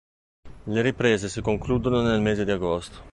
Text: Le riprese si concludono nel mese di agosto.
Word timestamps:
Le 0.63 0.81
riprese 0.81 1.29
si 1.29 1.41
concludono 1.43 2.01
nel 2.01 2.21
mese 2.21 2.43
di 2.43 2.49
agosto. 2.49 3.03